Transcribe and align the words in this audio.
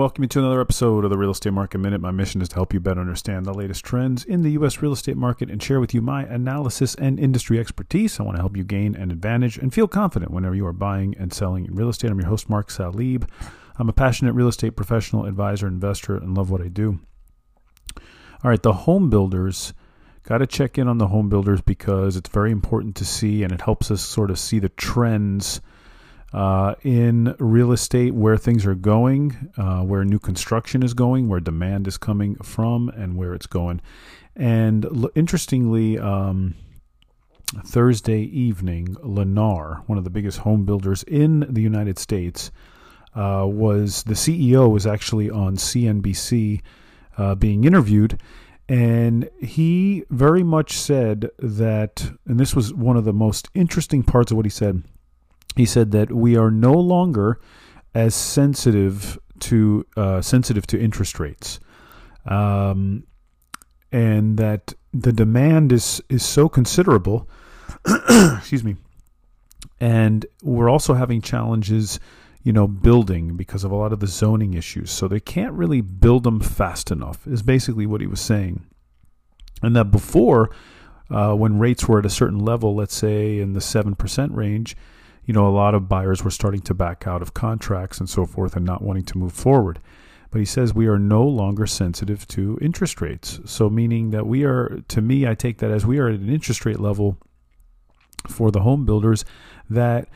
welcome 0.00 0.24
you 0.24 0.28
to 0.28 0.38
another 0.38 0.62
episode 0.62 1.04
of 1.04 1.10
the 1.10 1.18
Real 1.18 1.30
Estate 1.30 1.52
Market 1.52 1.76
Minute. 1.76 2.00
My 2.00 2.10
mission 2.10 2.40
is 2.40 2.48
to 2.48 2.54
help 2.54 2.72
you 2.72 2.80
better 2.80 3.02
understand 3.02 3.44
the 3.44 3.52
latest 3.52 3.84
trends 3.84 4.24
in 4.24 4.40
the 4.40 4.52
U.S. 4.52 4.80
real 4.80 4.94
estate 4.94 5.18
market 5.18 5.50
and 5.50 5.62
share 5.62 5.78
with 5.78 5.92
you 5.92 6.00
my 6.00 6.22
analysis 6.22 6.94
and 6.94 7.20
industry 7.20 7.58
expertise. 7.58 8.18
I 8.18 8.22
want 8.22 8.36
to 8.36 8.42
help 8.42 8.56
you 8.56 8.64
gain 8.64 8.96
an 8.96 9.10
advantage 9.10 9.58
and 9.58 9.74
feel 9.74 9.86
confident 9.86 10.32
whenever 10.32 10.54
you 10.54 10.64
are 10.64 10.72
buying 10.72 11.14
and 11.18 11.34
selling 11.34 11.66
in 11.66 11.74
real 11.74 11.90
estate. 11.90 12.10
I'm 12.10 12.18
your 12.18 12.30
host, 12.30 12.48
Mark 12.48 12.70
Salib. 12.70 13.28
I'm 13.76 13.90
a 13.90 13.92
passionate 13.92 14.32
real 14.32 14.48
estate 14.48 14.74
professional, 14.74 15.26
advisor, 15.26 15.66
investor, 15.66 16.16
and 16.16 16.34
love 16.34 16.48
what 16.48 16.62
I 16.62 16.68
do. 16.68 17.00
All 17.98 18.50
right, 18.50 18.62
the 18.62 18.72
home 18.72 19.10
builders. 19.10 19.74
Got 20.22 20.38
to 20.38 20.46
check 20.46 20.78
in 20.78 20.88
on 20.88 20.96
the 20.96 21.08
home 21.08 21.28
builders 21.28 21.60
because 21.60 22.16
it's 22.16 22.30
very 22.30 22.52
important 22.52 22.96
to 22.96 23.04
see 23.04 23.42
and 23.42 23.52
it 23.52 23.60
helps 23.60 23.90
us 23.90 24.00
sort 24.00 24.30
of 24.30 24.38
see 24.38 24.60
the 24.60 24.70
trends 24.70 25.60
uh, 26.32 26.74
in 26.82 27.34
real 27.38 27.72
estate, 27.72 28.14
where 28.14 28.36
things 28.36 28.64
are 28.66 28.74
going, 28.74 29.52
uh, 29.56 29.80
where 29.80 30.04
new 30.04 30.18
construction 30.18 30.82
is 30.82 30.94
going, 30.94 31.28
where 31.28 31.40
demand 31.40 31.88
is 31.88 31.98
coming 31.98 32.36
from, 32.36 32.88
and 32.90 33.16
where 33.16 33.34
it's 33.34 33.46
going. 33.46 33.80
And 34.36 34.84
l- 34.84 35.10
interestingly, 35.14 35.98
um, 35.98 36.54
Thursday 37.64 38.22
evening, 38.22 38.96
Lennar, 39.02 39.82
one 39.88 39.98
of 39.98 40.04
the 40.04 40.10
biggest 40.10 40.38
home 40.38 40.64
builders 40.64 41.02
in 41.04 41.40
the 41.48 41.62
United 41.62 41.98
States, 41.98 42.52
uh, 43.14 43.44
was 43.46 44.04
the 44.04 44.14
CEO 44.14 44.70
was 44.70 44.86
actually 44.86 45.30
on 45.30 45.56
CNBC 45.56 46.60
uh, 47.18 47.34
being 47.34 47.64
interviewed. 47.64 48.20
And 48.68 49.28
he 49.40 50.04
very 50.10 50.44
much 50.44 50.78
said 50.78 51.30
that, 51.40 52.12
and 52.24 52.38
this 52.38 52.54
was 52.54 52.72
one 52.72 52.96
of 52.96 53.04
the 53.04 53.12
most 53.12 53.48
interesting 53.52 54.04
parts 54.04 54.30
of 54.30 54.36
what 54.36 54.46
he 54.46 54.50
said 54.50 54.84
he 55.56 55.66
said 55.66 55.90
that 55.92 56.12
we 56.12 56.36
are 56.36 56.50
no 56.50 56.72
longer 56.72 57.40
as 57.94 58.14
sensitive 58.14 59.18
to 59.40 59.86
uh, 59.96 60.20
sensitive 60.20 60.66
to 60.68 60.80
interest 60.80 61.18
rates, 61.18 61.60
um, 62.26 63.04
and 63.90 64.36
that 64.38 64.74
the 64.92 65.12
demand 65.12 65.72
is 65.72 66.00
is 66.08 66.24
so 66.24 66.48
considerable. 66.48 67.28
excuse 68.36 68.62
me, 68.62 68.76
and 69.80 70.26
we're 70.42 70.68
also 70.68 70.94
having 70.94 71.20
challenges, 71.20 71.98
you 72.42 72.52
know, 72.52 72.68
building 72.68 73.36
because 73.36 73.64
of 73.64 73.70
a 73.70 73.76
lot 73.76 73.92
of 73.92 74.00
the 74.00 74.06
zoning 74.06 74.54
issues. 74.54 74.90
So 74.90 75.08
they 75.08 75.20
can't 75.20 75.52
really 75.54 75.80
build 75.80 76.24
them 76.24 76.40
fast 76.40 76.90
enough. 76.90 77.26
Is 77.26 77.42
basically 77.42 77.86
what 77.86 78.00
he 78.00 78.06
was 78.06 78.20
saying, 78.20 78.66
and 79.62 79.74
that 79.74 79.90
before, 79.90 80.50
uh, 81.10 81.34
when 81.34 81.58
rates 81.58 81.88
were 81.88 81.98
at 81.98 82.06
a 82.06 82.10
certain 82.10 82.38
level, 82.38 82.74
let's 82.74 82.94
say 82.94 83.38
in 83.38 83.54
the 83.54 83.60
seven 83.60 83.94
percent 83.94 84.32
range 84.32 84.76
you 85.30 85.34
know, 85.34 85.46
a 85.46 85.48
lot 85.48 85.76
of 85.76 85.88
buyers 85.88 86.24
were 86.24 86.30
starting 86.32 86.60
to 86.60 86.74
back 86.74 87.06
out 87.06 87.22
of 87.22 87.34
contracts 87.34 88.00
and 88.00 88.10
so 88.10 88.26
forth 88.26 88.56
and 88.56 88.66
not 88.66 88.82
wanting 88.82 89.04
to 89.04 89.16
move 89.16 89.32
forward. 89.32 89.78
But 90.32 90.40
he 90.40 90.44
says 90.44 90.74
we 90.74 90.88
are 90.88 90.98
no 90.98 91.22
longer 91.22 91.68
sensitive 91.68 92.26
to 92.34 92.58
interest 92.60 93.00
rates. 93.00 93.38
So, 93.44 93.70
meaning 93.70 94.10
that 94.10 94.26
we 94.26 94.42
are, 94.42 94.80
to 94.88 95.00
me, 95.00 95.28
I 95.28 95.36
take 95.36 95.58
that 95.58 95.70
as 95.70 95.86
we 95.86 96.00
are 96.00 96.08
at 96.08 96.18
an 96.18 96.28
interest 96.28 96.66
rate 96.66 96.80
level 96.80 97.16
for 98.26 98.50
the 98.50 98.62
home 98.62 98.84
builders 98.84 99.24
that 99.68 100.08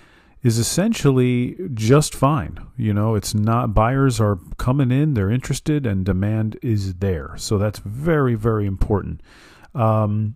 is 0.43 0.59
essentially 0.59 1.59
just 1.75 2.13
fine. 2.13 2.59
You 2.77 2.93
know, 2.93 3.15
it's 3.15 3.37
not, 3.37 3.73
buyers 3.73 4.21
are 4.21 4.41
coming 4.59 4.91
in, 4.91 5.15
they're 5.15 5.31
interested, 5.31 5.87
and 5.87 6.05
demand 6.05 6.59
is 6.61 6.95
there. 6.95 7.37
So, 7.37 7.57
that's 7.57 7.79
very, 7.79 8.35
very 8.35 8.67
important. 8.67 9.21
Um, 9.77 10.35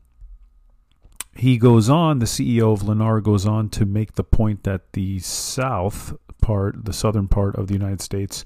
he 1.38 1.56
goes 1.56 1.88
on, 1.88 2.18
the 2.18 2.26
CEO 2.26 2.72
of 2.72 2.80
Lennar 2.80 3.22
goes 3.22 3.46
on 3.46 3.68
to 3.70 3.86
make 3.86 4.14
the 4.14 4.24
point 4.24 4.64
that 4.64 4.92
the 4.92 5.20
south 5.20 6.14
part, 6.42 6.84
the 6.84 6.92
southern 6.92 7.28
part 7.28 7.54
of 7.54 7.68
the 7.68 7.74
United 7.74 8.00
States, 8.00 8.44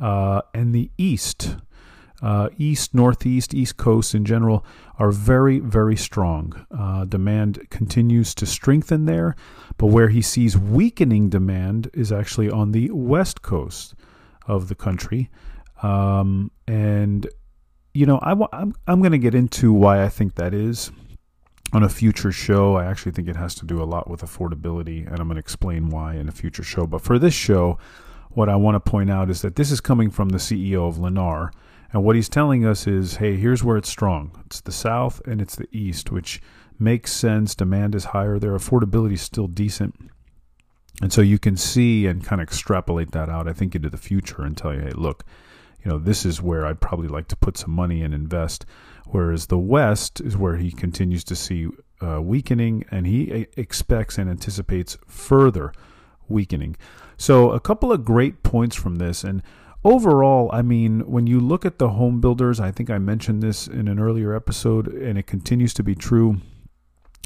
uh, 0.00 0.40
and 0.54 0.72
the 0.72 0.92
east, 0.96 1.56
uh, 2.22 2.48
east, 2.56 2.94
northeast, 2.94 3.52
east 3.52 3.76
coast 3.76 4.14
in 4.14 4.24
general, 4.24 4.64
are 4.96 5.10
very, 5.10 5.58
very 5.58 5.96
strong. 5.96 6.66
Uh, 6.70 7.04
demand 7.04 7.66
continues 7.68 8.32
to 8.36 8.46
strengthen 8.46 9.06
there, 9.06 9.34
but 9.76 9.86
where 9.86 10.08
he 10.08 10.22
sees 10.22 10.56
weakening 10.56 11.30
demand 11.30 11.90
is 11.94 12.12
actually 12.12 12.48
on 12.48 12.70
the 12.70 12.90
west 12.92 13.42
coast 13.42 13.94
of 14.46 14.68
the 14.68 14.76
country. 14.76 15.30
Um, 15.82 16.52
and, 16.68 17.26
you 17.92 18.06
know, 18.06 18.18
I, 18.22 18.34
I'm, 18.52 18.72
I'm 18.86 19.00
going 19.00 19.12
to 19.12 19.18
get 19.18 19.34
into 19.34 19.72
why 19.72 20.04
I 20.04 20.08
think 20.08 20.36
that 20.36 20.54
is 20.54 20.92
on 21.72 21.82
a 21.82 21.88
future 21.88 22.32
show. 22.32 22.76
I 22.76 22.84
actually 22.84 23.12
think 23.12 23.28
it 23.28 23.36
has 23.36 23.54
to 23.56 23.66
do 23.66 23.82
a 23.82 23.84
lot 23.84 24.08
with 24.08 24.22
affordability, 24.22 25.06
and 25.06 25.20
I'm 25.20 25.28
going 25.28 25.36
to 25.36 25.40
explain 25.40 25.88
why 25.88 26.14
in 26.14 26.28
a 26.28 26.32
future 26.32 26.62
show. 26.62 26.86
But 26.86 27.02
for 27.02 27.18
this 27.18 27.34
show, 27.34 27.78
what 28.30 28.48
I 28.48 28.56
want 28.56 28.76
to 28.76 28.90
point 28.90 29.10
out 29.10 29.30
is 29.30 29.42
that 29.42 29.56
this 29.56 29.70
is 29.70 29.80
coming 29.80 30.10
from 30.10 30.30
the 30.30 30.38
CEO 30.38 30.88
of 30.88 30.96
Lennar. 30.96 31.50
And 31.92 32.04
what 32.04 32.14
he's 32.14 32.28
telling 32.28 32.64
us 32.64 32.86
is 32.86 33.16
hey, 33.16 33.36
here's 33.36 33.64
where 33.64 33.76
it's 33.76 33.88
strong 33.88 34.42
it's 34.46 34.60
the 34.60 34.72
South 34.72 35.20
and 35.26 35.40
it's 35.40 35.56
the 35.56 35.68
East, 35.72 36.12
which 36.12 36.40
makes 36.78 37.12
sense. 37.12 37.54
Demand 37.54 37.94
is 37.94 38.06
higher, 38.06 38.38
their 38.38 38.56
affordability 38.56 39.14
is 39.14 39.22
still 39.22 39.48
decent. 39.48 39.94
And 41.02 41.12
so 41.12 41.20
you 41.20 41.38
can 41.38 41.56
see 41.56 42.06
and 42.06 42.24
kind 42.24 42.40
of 42.40 42.46
extrapolate 42.46 43.12
that 43.12 43.28
out, 43.28 43.48
I 43.48 43.52
think, 43.52 43.74
into 43.74 43.90
the 43.90 43.96
future 43.96 44.42
and 44.42 44.56
tell 44.56 44.74
you, 44.74 44.80
hey, 44.80 44.92
look, 44.92 45.24
you 45.82 45.90
know, 45.90 45.98
this 45.98 46.26
is 46.26 46.42
where 46.42 46.66
I'd 46.66 46.80
probably 46.80 47.08
like 47.08 47.28
to 47.28 47.36
put 47.36 47.56
some 47.56 47.70
money 47.70 48.02
and 48.02 48.12
invest 48.12 48.66
whereas 49.10 49.46
the 49.46 49.58
West 49.58 50.20
is 50.20 50.36
where 50.36 50.56
he 50.56 50.70
continues 50.70 51.24
to 51.24 51.36
see 51.36 51.68
uh, 52.00 52.20
weakening, 52.22 52.84
and 52.90 53.06
he 53.06 53.46
expects 53.56 54.18
and 54.18 54.30
anticipates 54.30 54.96
further 55.06 55.72
weakening. 56.28 56.76
So, 57.16 57.50
a 57.50 57.60
couple 57.60 57.92
of 57.92 58.04
great 58.04 58.42
points 58.42 58.76
from 58.76 58.96
this, 58.96 59.22
and 59.24 59.42
overall, 59.84 60.48
I 60.52 60.62
mean, 60.62 61.00
when 61.00 61.26
you 61.26 61.40
look 61.40 61.66
at 61.66 61.78
the 61.78 61.90
home 61.90 62.20
builders, 62.20 62.60
I 62.60 62.70
think 62.70 62.88
I 62.88 62.98
mentioned 62.98 63.42
this 63.42 63.66
in 63.66 63.88
an 63.88 63.98
earlier 63.98 64.34
episode, 64.34 64.88
and 64.88 65.18
it 65.18 65.26
continues 65.26 65.74
to 65.74 65.82
be 65.82 65.94
true. 65.94 66.40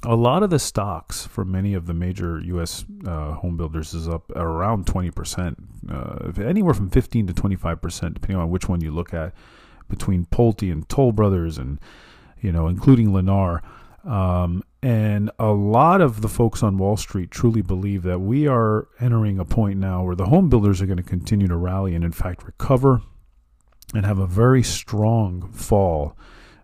A 0.03 0.17
lot 0.17 0.43
of 0.43 0.51
the 0.51 0.59
stocks 0.59 1.27
for 1.27 1.47
many 1.47 1.73
of 1.73 1.87
the 1.87 1.95
major 1.95 2.39
U.S. 2.39 2.85
Uh, 3.07 3.33
home 3.35 3.57
builders 3.57 3.95
is 3.95 4.07
up 4.07 4.31
around 4.33 4.85
20%, 4.85 5.57
uh, 5.91 6.43
anywhere 6.43 6.75
from 6.75 6.91
15 6.91 7.29
to 7.29 7.33
25%, 7.33 8.15
depending 8.15 8.37
on 8.37 8.51
which 8.51 8.69
one 8.69 8.83
you 8.83 8.91
look 8.91 9.15
at 9.15 9.33
between 9.95 10.27
Pulte 10.27 10.71
and 10.71 10.89
Toll 10.89 11.13
Brothers 11.13 11.59
and, 11.59 11.79
you 12.41 12.53
know, 12.53 12.69
including 12.69 13.09
Lennar. 13.09 13.61
Um, 14.05 14.63
and 14.83 15.31
a 15.39 15.53
lot 15.53 16.01
of 16.01 16.21
the 16.21 16.29
folks 16.29 16.63
on 16.63 16.77
Wall 16.77 16.97
Street 16.97 17.31
truly 17.31 17.63
believe 17.63 18.03
that 18.03 18.19
we 18.19 18.47
are 18.47 18.89
entering 19.01 19.39
a 19.39 19.45
point 19.45 19.79
now 19.79 20.05
where 20.05 20.17
the 20.17 20.27
home 20.27 20.51
builders 20.51 20.83
are 20.83 20.87
going 20.87 20.99
to 20.99 21.03
continue 21.03 21.49
to 21.49 21.57
rally 21.57 21.95
and, 21.95 22.05
in 22.05 22.13
fact, 22.13 22.45
recover 22.45 23.01
and 23.95 24.05
have 24.05 24.19
a 24.19 24.27
very 24.27 24.63
strong 24.63 25.51
fall 25.53 26.17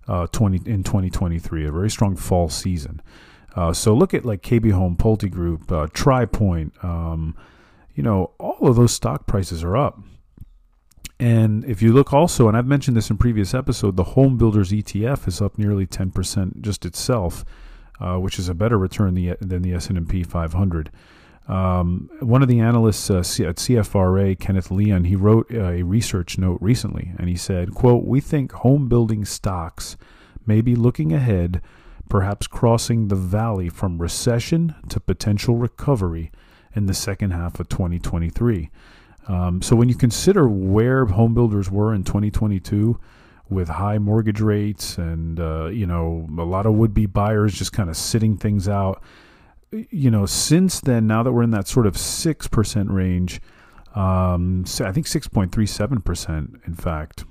uh, 0.09 0.27
20, 0.27 0.69
in 0.71 0.83
2023, 0.83 1.67
a 1.67 1.73
very 1.73 1.91
strong 1.91 2.17
fall 2.17 2.49
season. 2.49 3.01
Uh, 3.55 3.73
so 3.73 3.95
look 3.95 4.13
at 4.13 4.25
like 4.25 4.43
KB 4.43 4.73
Home, 4.73 4.97
Pulte 4.97 5.31
Group, 5.31 5.71
uh, 5.73 5.87
Tri 5.93 6.25
Pointe. 6.25 6.73
Um, 6.83 7.37
you 7.95 8.03
know, 8.03 8.33
all 8.39 8.69
of 8.69 8.77
those 8.77 8.93
stock 8.93 9.27
prices 9.27 9.65
are 9.65 9.77
up. 9.77 10.01
And 11.21 11.67
if 11.67 11.83
you 11.83 11.93
look 11.93 12.15
also, 12.15 12.49
and 12.49 12.57
I've 12.57 12.67
mentioned 12.67 12.97
this 12.97 13.11
in 13.11 13.19
previous 13.19 13.53
episode, 13.53 13.97
the 13.97 14.05
Home 14.05 14.39
Builders 14.39 14.73
ETF 14.73 15.29
is 15.29 15.43
up 15.43 15.59
nearly 15.59 15.87
10% 15.87 16.63
just 16.63 16.87
itself, 16.87 17.45
uh, 18.01 18.17
which 18.17 18.39
is 18.39 18.49
a 18.49 18.55
better 18.55 18.79
return 18.79 19.15
than 19.41 19.61
the 19.61 19.75
S&P 19.75 20.23
500. 20.23 20.91
Um, 21.47 22.09
one 22.21 22.41
of 22.41 22.49
the 22.49 22.61
analysts 22.61 23.11
uh, 23.11 23.19
at 23.19 23.57
CFRA, 23.57 24.39
Kenneth 24.39 24.71
Leon, 24.71 25.05
he 25.05 25.15
wrote 25.15 25.51
a 25.51 25.83
research 25.83 26.39
note 26.39 26.59
recently, 26.63 27.13
and 27.19 27.29
he 27.29 27.37
said, 27.37 27.75
"quote 27.75 28.05
We 28.05 28.21
think 28.21 28.53
home 28.53 28.89
building 28.89 29.27
stocks 29.27 29.99
may 30.47 30.63
be 30.63 30.75
looking 30.75 31.13
ahead, 31.13 31.61
perhaps 32.09 32.47
crossing 32.47 33.09
the 33.09 33.17
valley 33.17 33.69
from 33.69 34.01
recession 34.01 34.75
to 34.89 35.01
potential 35.01 35.57
recovery 35.57 36.31
in 36.75 36.87
the 36.87 36.95
second 36.95 37.33
half 37.33 37.61
of 37.61 37.69
2023." 37.69 38.71
Um, 39.29 39.63
so 39.63 39.77
when 39.77 39.89
you 39.89 39.95
consider 39.95 40.49
where 40.49 41.05
home 41.07 41.35
builders 41.35 41.71
were 41.71 41.95
in 41.95 42.05
2022 42.05 42.99
with 43.49 43.69
high 43.69 43.99
mortgage 43.99 44.41
rates 44.41 44.97
and 44.97 45.39
uh, 45.41 45.67
you 45.67 45.87
know 45.87 46.27
a 46.39 46.43
lot 46.43 46.67
of 46.67 46.75
would-be 46.75 47.07
buyers 47.07 47.55
just 47.55 47.73
kind 47.73 47.91
of 47.91 47.97
sitting 47.97 48.37
things 48.37 48.69
out, 48.69 49.03
you 49.73 50.11
know 50.11 50.27
since 50.27 50.81
then 50.81 51.07
now 51.07 51.23
that 51.23 51.33
we're 51.33 51.43
in 51.43 51.51
that 51.51 51.69
sort 51.69 51.87
of 51.87 51.97
six 51.97 52.47
percent 52.47 52.91
range, 52.91 53.41
um, 53.95 54.65
I 54.81 54.93
think 54.93 55.07
6.37 55.07 56.05
percent 56.05 56.61
in 56.67 56.75
fact 56.75 57.25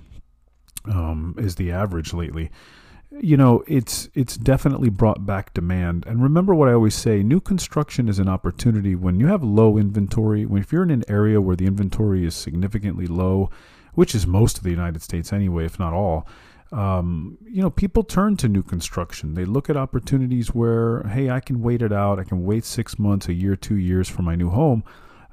um, 0.85 1.35
is 1.37 1.55
the 1.55 1.71
average 1.71 2.13
lately 2.13 2.51
you 3.11 3.35
know 3.35 3.63
it's 3.67 4.09
it's 4.13 4.37
definitely 4.37 4.89
brought 4.89 5.25
back 5.25 5.53
demand. 5.53 6.05
And 6.05 6.21
remember 6.21 6.53
what 6.53 6.69
i 6.69 6.73
always 6.73 6.95
say 6.95 7.23
new 7.23 7.41
construction 7.41 8.07
is 8.07 8.19
an 8.19 8.29
opportunity. 8.29 8.95
When 8.95 9.19
you 9.19 9.27
have 9.27 9.43
low 9.43 9.77
inventory 9.77 10.45
when 10.45 10.61
if 10.61 10.71
you're 10.71 10.83
in 10.83 10.91
an 10.91 11.03
area 11.07 11.41
where 11.41 11.55
the 11.55 11.65
inventory 11.65 12.25
is 12.25 12.35
significantly 12.35 13.07
low 13.07 13.49
which 13.93 14.13
is 14.13 14.27
most 14.27 14.57
of 14.57 14.63
the 14.63 14.69
united 14.69 15.01
states 15.01 15.33
anyway 15.33 15.65
if 15.65 15.79
not 15.79 15.93
all 15.93 16.27
um, 16.71 17.37
you 17.43 17.61
know 17.61 17.71
people 17.71 18.03
turn 18.03 18.37
to 18.37 18.47
new 18.47 18.61
construction. 18.61 19.33
They 19.33 19.45
look 19.45 19.69
at 19.69 19.77
opportunities 19.77 20.53
where 20.53 21.03
hey 21.03 21.29
i 21.29 21.39
can 21.39 21.61
wait 21.61 21.81
it 21.81 21.91
out. 21.91 22.19
I 22.19 22.23
can 22.23 22.43
wait 22.43 22.63
six 22.63 22.99
months 22.99 23.27
a 23.27 23.33
year 23.33 23.55
two 23.55 23.77
years 23.77 24.07
for 24.07 24.21
my 24.21 24.35
new 24.35 24.49
home 24.49 24.83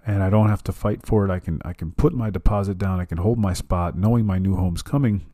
and 0.06 0.22
I 0.22 0.30
don't 0.30 0.48
have 0.48 0.62
to 0.64 0.72
fight 0.72 1.04
for 1.04 1.24
it. 1.24 1.30
I 1.30 1.40
can 1.40 1.60
I 1.64 1.72
can 1.72 1.92
put 1.92 2.14
my 2.14 2.30
deposit 2.30 2.78
down. 2.78 3.00
I 3.00 3.04
can 3.04 3.18
hold 3.18 3.38
my 3.38 3.52
spot, 3.52 3.98
knowing 3.98 4.24
my 4.24 4.38
new 4.38 4.56
home's 4.56 4.82
coming, 4.82 5.26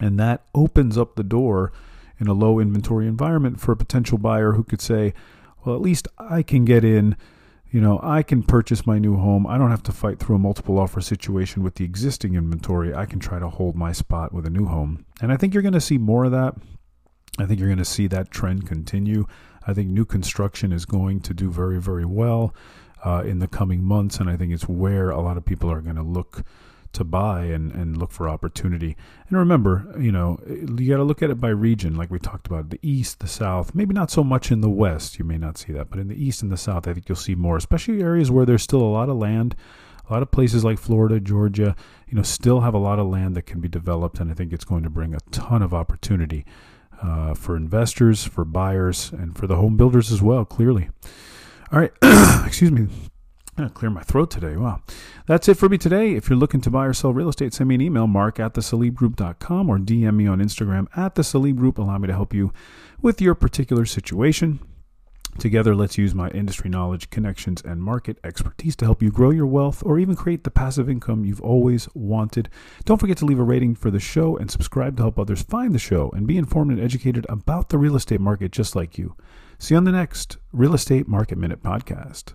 and 0.00 0.18
that 0.18 0.42
opens 0.54 0.98
up 0.98 1.14
the 1.14 1.22
door 1.22 1.72
in 2.18 2.26
a 2.26 2.32
low 2.32 2.58
inventory 2.58 3.06
environment 3.06 3.60
for 3.60 3.72
a 3.72 3.76
potential 3.76 4.18
buyer 4.18 4.52
who 4.52 4.64
could 4.64 4.80
say, 4.80 5.14
"Well, 5.64 5.74
at 5.74 5.82
least 5.82 6.08
I 6.18 6.42
can 6.42 6.64
get 6.64 6.84
in." 6.84 7.16
You 7.70 7.80
know, 7.80 7.98
I 8.04 8.22
can 8.22 8.44
purchase 8.44 8.86
my 8.86 9.00
new 9.00 9.16
home. 9.16 9.48
I 9.48 9.58
don't 9.58 9.70
have 9.70 9.82
to 9.84 9.92
fight 9.92 10.20
through 10.20 10.36
a 10.36 10.38
multiple 10.38 10.78
offer 10.78 11.00
situation 11.00 11.64
with 11.64 11.74
the 11.74 11.84
existing 11.84 12.34
inventory. 12.34 12.94
I 12.94 13.04
can 13.04 13.18
try 13.18 13.40
to 13.40 13.48
hold 13.48 13.74
my 13.74 13.90
spot 13.90 14.32
with 14.32 14.46
a 14.46 14.50
new 14.50 14.66
home. 14.66 15.04
And 15.20 15.32
I 15.32 15.36
think 15.36 15.52
you're 15.52 15.62
going 15.62 15.72
to 15.74 15.80
see 15.80 15.98
more 15.98 16.24
of 16.24 16.30
that. 16.30 16.54
I 17.36 17.46
think 17.46 17.58
you're 17.58 17.68
going 17.68 17.78
to 17.78 17.84
see 17.84 18.06
that 18.06 18.30
trend 18.30 18.68
continue. 18.68 19.26
I 19.66 19.74
think 19.74 19.90
new 19.90 20.04
construction 20.04 20.70
is 20.70 20.84
going 20.84 21.20
to 21.22 21.34
do 21.34 21.50
very, 21.50 21.80
very 21.80 22.04
well 22.04 22.54
uh, 23.04 23.22
in 23.26 23.38
the 23.38 23.48
coming 23.48 23.82
months, 23.82 24.18
and 24.18 24.30
I 24.30 24.36
think 24.36 24.52
it's 24.52 24.68
where 24.68 25.10
a 25.10 25.20
lot 25.20 25.36
of 25.36 25.44
people 25.44 25.70
are 25.70 25.80
going 25.80 25.96
to 25.96 26.02
look 26.02 26.44
to 26.94 27.04
buy 27.04 27.44
and, 27.44 27.72
and 27.72 27.96
look 27.96 28.10
for 28.10 28.28
opportunity. 28.28 28.96
And 29.28 29.38
remember, 29.38 29.94
you 29.98 30.12
know, 30.12 30.38
you 30.46 30.90
got 30.90 30.96
to 30.96 31.04
look 31.04 31.22
at 31.22 31.30
it 31.30 31.40
by 31.40 31.48
region, 31.48 31.96
like 31.96 32.10
we 32.10 32.18
talked 32.18 32.46
about 32.46 32.70
the 32.70 32.78
east, 32.82 33.20
the 33.20 33.28
south, 33.28 33.74
maybe 33.74 33.94
not 33.94 34.10
so 34.10 34.24
much 34.24 34.50
in 34.50 34.60
the 34.60 34.70
west. 34.70 35.18
You 35.18 35.24
may 35.24 35.38
not 35.38 35.58
see 35.58 35.72
that, 35.72 35.90
but 35.90 35.98
in 35.98 36.08
the 36.08 36.22
east 36.22 36.42
and 36.42 36.50
the 36.50 36.56
south, 36.56 36.88
I 36.88 36.94
think 36.94 37.08
you'll 37.08 37.16
see 37.16 37.34
more, 37.34 37.56
especially 37.56 38.02
areas 38.02 38.30
where 38.30 38.46
there's 38.46 38.62
still 38.62 38.82
a 38.82 38.84
lot 38.84 39.08
of 39.08 39.16
land. 39.16 39.54
A 40.08 40.12
lot 40.12 40.22
of 40.22 40.30
places 40.30 40.64
like 40.64 40.78
Florida, 40.78 41.18
Georgia, 41.18 41.74
you 42.06 42.14
know, 42.14 42.22
still 42.22 42.60
have 42.60 42.74
a 42.74 42.78
lot 42.78 42.98
of 42.98 43.06
land 43.06 43.34
that 43.36 43.46
can 43.46 43.60
be 43.60 43.68
developed, 43.68 44.20
and 44.20 44.30
I 44.30 44.34
think 44.34 44.52
it's 44.52 44.64
going 44.64 44.82
to 44.82 44.90
bring 44.90 45.14
a 45.14 45.20
ton 45.30 45.62
of 45.62 45.72
opportunity 45.72 46.44
uh, 47.02 47.34
for 47.34 47.56
investors, 47.56 48.24
for 48.24 48.44
buyers, 48.44 49.12
and 49.12 49.36
for 49.36 49.46
the 49.46 49.56
home 49.56 49.76
builders 49.76 50.12
as 50.12 50.20
well, 50.20 50.44
clearly. 50.44 50.90
All 51.72 51.80
right, 51.80 51.92
excuse 52.46 52.70
me. 52.70 52.88
I'm 53.56 53.70
clear 53.70 53.90
my 53.90 54.02
throat 54.02 54.30
today. 54.30 54.56
Wow. 54.56 54.82
That's 55.26 55.48
it 55.48 55.54
for 55.54 55.68
me 55.68 55.78
today. 55.78 56.14
If 56.14 56.28
you're 56.28 56.38
looking 56.38 56.60
to 56.62 56.70
buy 56.70 56.86
or 56.86 56.92
sell 56.92 57.12
real 57.12 57.28
estate, 57.28 57.54
send 57.54 57.68
me 57.68 57.76
an 57.76 57.80
email, 57.80 58.06
mark 58.06 58.40
at 58.40 58.54
thesalibgroup.com 58.54 59.70
or 59.70 59.78
DM 59.78 60.16
me 60.16 60.26
on 60.26 60.40
Instagram 60.40 60.86
at 60.96 61.14
the 61.14 61.22
Salib 61.22 61.56
Group. 61.56 61.78
Allow 61.78 61.98
me 61.98 62.08
to 62.08 62.12
help 62.12 62.34
you 62.34 62.52
with 63.00 63.20
your 63.20 63.34
particular 63.34 63.86
situation. 63.86 64.58
Together, 65.38 65.74
let's 65.74 65.98
use 65.98 66.14
my 66.14 66.28
industry 66.30 66.70
knowledge, 66.70 67.10
connections, 67.10 67.60
and 67.62 67.82
market 67.82 68.18
expertise 68.22 68.76
to 68.76 68.84
help 68.84 69.02
you 69.02 69.10
grow 69.10 69.30
your 69.30 69.46
wealth 69.46 69.82
or 69.84 69.98
even 69.98 70.14
create 70.14 70.44
the 70.44 70.50
passive 70.50 70.88
income 70.88 71.24
you've 71.24 71.40
always 71.40 71.88
wanted. 71.94 72.48
Don't 72.84 73.00
forget 73.00 73.16
to 73.18 73.24
leave 73.24 73.40
a 73.40 73.44
rating 73.44 73.74
for 73.74 73.90
the 73.90 73.98
show 73.98 74.36
and 74.36 74.50
subscribe 74.50 74.96
to 74.96 75.02
help 75.02 75.18
others 75.18 75.42
find 75.42 75.72
the 75.72 75.78
show 75.78 76.10
and 76.10 76.26
be 76.26 76.38
informed 76.38 76.70
and 76.70 76.80
educated 76.80 77.26
about 77.28 77.68
the 77.68 77.78
real 77.78 77.96
estate 77.96 78.20
market 78.20 78.52
just 78.52 78.76
like 78.76 78.96
you. 78.96 79.16
See 79.58 79.74
you 79.74 79.78
on 79.78 79.84
the 79.84 79.92
next 79.92 80.38
Real 80.52 80.74
Estate 80.74 81.08
Market 81.08 81.38
Minute 81.38 81.62
podcast. 81.62 82.34